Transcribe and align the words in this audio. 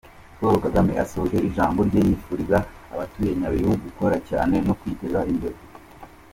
Paul 0.39 0.55
Kagame 0.65 0.93
asoje 1.03 1.37
ijambo 1.49 1.79
rye 1.87 1.99
yifuriza 2.07 2.57
abatuye 2.93 3.29
Nyabihu 3.39 3.71
gukora 3.85 4.15
cyane 4.29 4.55
no 4.65 4.73
kwiteza 4.79 5.19
imbere. 5.31 5.57